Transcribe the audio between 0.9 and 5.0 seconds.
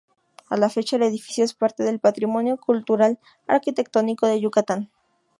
el edificio es parte del "Patrimonio Cultural Arquitectónico" de Yucatán.